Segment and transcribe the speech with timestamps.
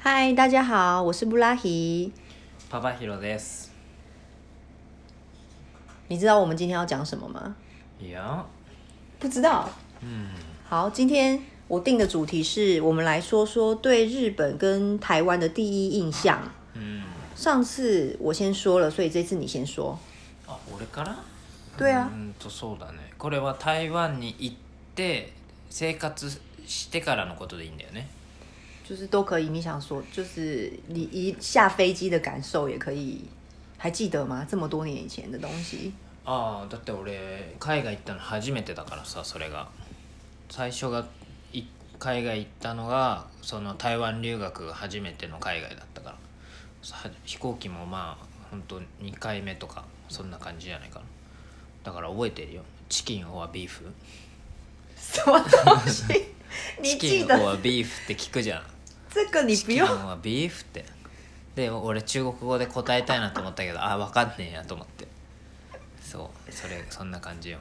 [0.00, 2.12] 嗨，大家好，我是布拉希。
[2.70, 3.70] パパヒロです。
[6.08, 7.54] 你知道我们今天要讲什么吗？
[8.00, 8.44] いや、
[9.18, 9.68] 不知道。
[10.02, 10.28] うん、
[10.68, 16.40] 好，今天我定的主题是我们来说说对日本跟台湾的第一印象。
[16.74, 17.02] うん。
[17.34, 19.98] 上次我先说了，所以这次你先说。
[20.46, 21.14] あ、俺から？
[21.76, 23.12] 对啊うーんとそうだね。
[23.18, 24.56] これは台湾に行っ
[24.94, 25.32] て
[25.68, 28.08] 生活してからのことでいいんだよね。
[28.83, 33.21] 就是都可以，你想说，就是你一下飞机的感受也可以，
[33.77, 34.45] 还记得吗？
[34.49, 35.93] 这么多年以前的东西。
[36.25, 39.69] ああ、だって俺海外行ったの初めてだからさ、それが。
[40.49, 41.05] 最初が
[41.97, 46.17] 海外行ったのがその台湾留学が初めての海外だったから。
[47.25, 51.05] 飛行機もまあ本当2回目とかそんな感じじゃないかな。
[51.83, 52.63] だから覚えてるよ。
[52.89, 53.85] チキンオアビーフ。
[55.01, 56.03] 什么东西？
[56.81, 58.63] 你 チキン记得オアビーフって聞くじゃん。
[59.13, 59.43] 这个？
[59.43, 59.83] 你チキン。
[59.83, 60.85] はビーフって
[61.55, 65.05] で俺中国語で答えたいなと思ったけどあ分かんねえやと思って
[66.01, 67.59] そうそれそんな感じよ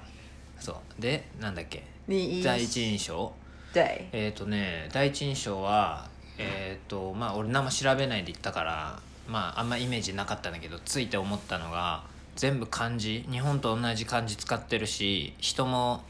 [0.60, 1.82] そうでなんだっけ？
[2.06, 3.32] 你第一印象？
[3.75, 12.04] 对，えっ、ー、とね第一印象はえっ、ー、とまあ俺何も調べないで行ったからまああんまイメージなかったんだけどついて思ったのが
[12.36, 13.27] 全部漢字？
[13.30, 16.04] 日本と同じ漢字使ってるし人も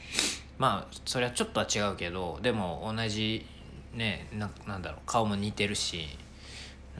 [0.60, 3.46] まあそれはちょっとは違うけどでも同じ
[3.94, 6.04] ねななんだろう顔も似てるし、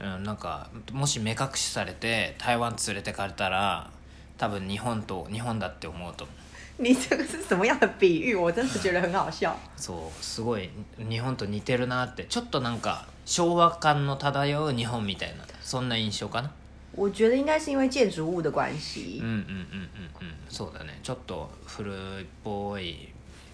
[0.01, 3.91] うん、なんかもし目隠しされて台湾連れてかれたら
[4.39, 6.35] 多分日本と日本だって思うと 思う
[6.79, 8.35] 你这个是什么样的比喻？
[8.35, 9.55] 我真的觉得很好笑。
[9.77, 16.49] そうすごい日本と似てるなってちょっとなんか昭和感の漂う日本みたいなそんな印象かな
[16.95, 19.25] 我觉得应该是因为建筑物的关系うん。
[19.25, 19.89] うんうんうん
[20.21, 23.09] うんそうだねちょっと古いっぽい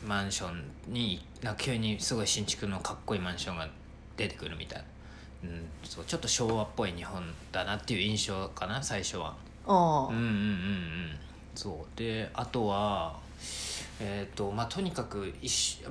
[0.07, 3.67] マンションにな急にすごい新築のかっこいいマンションが
[4.15, 4.83] 出てくるみたい
[5.43, 9.35] な、うん、そうちょっと昭和っぽい日本だなっていう印象かな最初は。
[9.65, 11.19] 哦うんうんうんうん。
[11.55, 11.97] そう。
[11.97, 13.17] であとは
[13.99, 15.33] えっ、とまあとにかく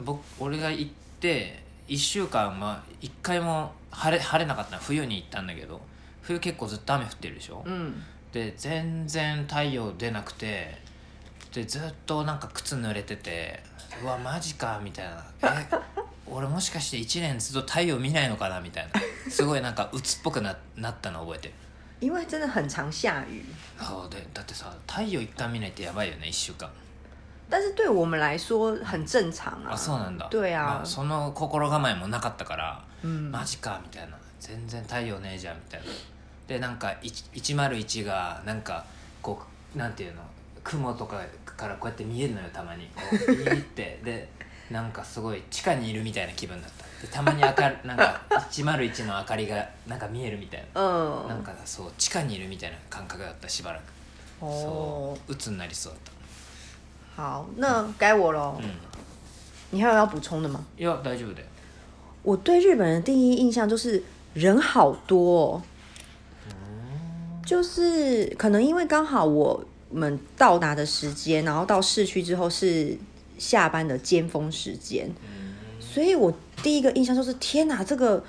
[0.04, 0.90] 僕俺が行っ
[1.20, 4.82] て1週間は1回も晴れ晴れなかったの。
[4.82, 5.80] 冬に行ったんだけど。
[6.22, 10.76] 冬結構ずっと雨降ってるでしょ、嗯，で全然太陽出なくて
[11.52, 13.62] でずっとなんか靴濡れてて
[14.02, 15.24] うわマジかみたいな。
[15.42, 15.68] え
[16.28, 19.30] 俺もしかして1年ずっと太陽見ないのかなみたいな。
[19.30, 21.48] すごいなんか鬱っぽくななったの覚えて。
[21.48, 21.54] る
[22.00, 23.42] 因为真的很常下雨，
[23.80, 26.68] そうでだってさ太陽一回見ないってやばいよね1週間。
[27.48, 29.70] 但是对我们来说很正常啊。
[29.72, 30.28] あそうなんだ。
[30.28, 30.64] 对啊。
[30.64, 34.16] まあ、その心構えもなかったから、嗯マジかみたいな。
[34.40, 35.86] 全然太陽ねえじゃんみたいな。
[36.46, 38.84] でなんか1 101がなんか
[39.22, 39.40] こ
[39.74, 40.22] うなんていうの？
[40.68, 41.20] 雲とか
[41.56, 42.88] からこうやって見えるのよたまに。
[42.94, 44.00] こうビーって。
[44.04, 44.28] で
[44.70, 46.84] なんかすごい地下にいるみたいな気分だった。
[47.06, 53.82] でたまに明るなんか101の明かりがなんか見えるみたいな、嗯，なんかそう地下にいるみたいな感覚だったしばらく。
[54.44, 56.14] 哦そ，う鬱になりそうだっ
[57.16, 58.64] 好，那该我喽た。
[58.64, 58.74] うん。
[59.70, 60.60] 你还有要补充的吗？
[60.76, 61.46] いや大丈夫だよ。
[62.22, 64.02] 我对日本人的第一印象就是
[64.34, 65.62] 人好多、哦，
[67.44, 72.97] 就是可能因为刚好我们到达的时间，然后到市区之后是
[73.37, 75.09] 下班的尖峰时间，
[75.79, 76.33] 所以我
[76.63, 78.23] 第一个印象就是天哪，这个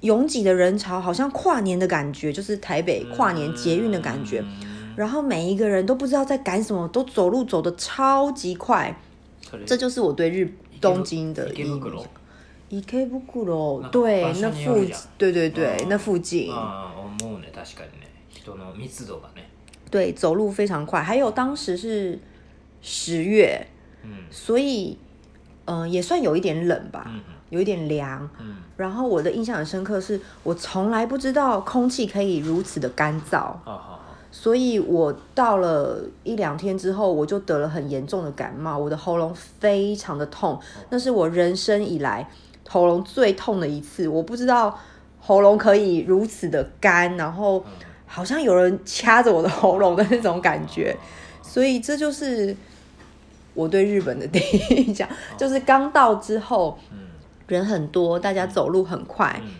[0.00, 4.40] 拥挤的人潮好像跨年的感觉，就是台北跨年捷运的感觉。
[4.40, 8.96] うん然后每一个人都不知道在赶什么，都走路走的超级快，
[9.50, 12.04] それ这就是我对日东京的池印袋象。
[12.68, 16.48] 伊 K 不库喽那，对場，所那附によるじゃん对对对嗯，那附近，
[19.88, 21.02] ああ思うね確かにね人の密度がね对，走路非常快。
[21.02, 22.18] 还有当时是
[22.82, 23.66] 十月，
[24.04, 24.98] うん所以
[25.66, 27.20] 嗯、呃也算有一点冷吧，うん
[27.50, 28.28] 有一点凉。
[28.40, 33.98] うん然后我的印象很深刻是，我从来不知道空气可以如此的干燥，はあはあは
[34.32, 40.60] 所以我到了一两天之后，我就得了很严重的感冒，我的喉咙非常的痛，
[40.90, 42.28] 那是我人生以来
[42.68, 44.08] 喉咙最痛的一次。
[44.08, 44.76] 我不知道
[45.20, 47.64] 喉咙可以如此的干，然后
[48.08, 50.96] 好像有人掐着我的喉咙的那种感觉，
[51.42, 52.56] 所以这就是
[53.54, 57.04] 我对日本的第一印象，就是刚到之后うん
[57.46, 59.50] 人很多，大家走路很快，うん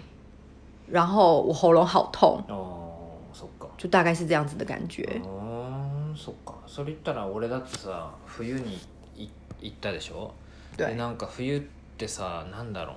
[0.87, 5.02] 然后我喉咙好痛，ああそっか就大概是这样子的感觉。
[5.25, 8.79] あーそっかそれ言ったら俺だってさ冬に
[9.17, 9.29] い
[9.61, 10.32] 行ったでしょ
[10.76, 11.62] 对でなんか冬っ
[11.96, 12.96] てさなんだろう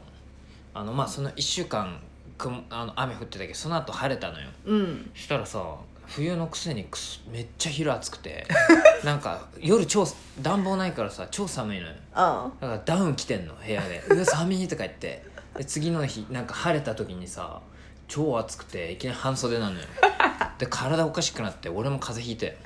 [0.73, 1.99] あのまあその1週間くも
[2.70, 4.48] あの雨降ってたけどその後晴れたのよ。
[4.64, 5.62] 嗯，そしたらさ
[6.06, 8.46] 冬のくせにくすめっちゃ昼暑くて
[9.04, 10.06] なんか夜超
[10.40, 11.92] 暖房ないからさ超寒いのよ。
[12.14, 15.30] 嗯，だからダウン着てんの部屋で「うわ寒い」とか言って。
[15.56, 17.60] で次の日なんか晴れた時にさ
[18.08, 19.86] 超暑くていきなり半袖なのよ。
[20.58, 22.56] で体おかしくなって俺も風邪ひいて？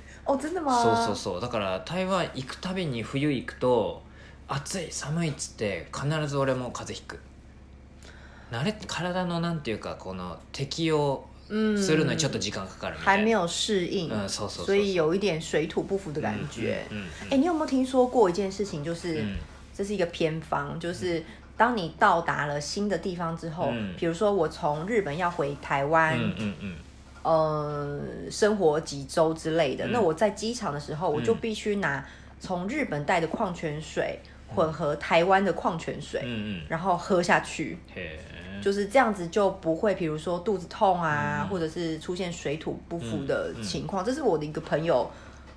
[0.83, 1.41] そうそうそう。
[1.41, 4.03] だから台湾行くたびに冬行くと
[4.49, 7.21] 暑い寒いっつって必ず俺も風邪ひく
[8.52, 16.84] 慣れ体のなんていうかこの適応嗯するのにちょっと時間かかるみたいな还没有适应，嗯そうそうそうそう所以有一点水土不服的感觉。
[16.92, 18.84] うんうん哎、你有没有听说过一件事情？
[18.84, 19.38] 就是、嗯
[19.74, 21.24] 这是一个偏方，就是
[21.56, 26.76] 当你到达了新的地方之后，嗯比如说我从日本要回台湾，うんうんうん
[27.24, 32.06] 呃，生活几周之类的，嗯那我在机场的时候，我就必须拿
[32.40, 34.20] 从日本带的矿泉水
[34.54, 37.78] 混合台湾的矿泉水，うんうん然后喝下去。
[37.96, 38.20] へえ
[38.66, 44.04] 就是这样子就不会，比如说肚子痛啊，嗯或者是出现水土不服的情况。
[44.04, 45.10] 这是我的一个朋友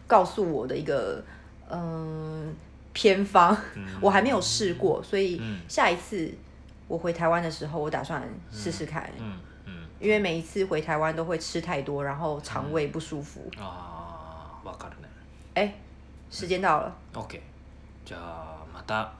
[0.06, 1.23] 告诉我的一个
[1.71, 2.55] 嗯
[2.93, 3.56] 偏方，
[4.00, 6.32] 我还没有试过，所以嗯下一次
[6.88, 9.11] 我回台湾的时候，我打算试试看。
[9.19, 9.35] うんうん
[10.00, 13.41] 因为每一次回台湾都会吃太多，然后肠胃不舒服。
[13.56, 15.09] ああわかるね
[15.55, 15.73] 哎、
[16.31, 17.41] 时间到了， OK
[18.05, 19.12] じゃあまた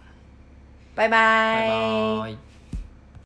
[0.95, 1.09] 拜拜。
[1.09, 2.48] バイバイ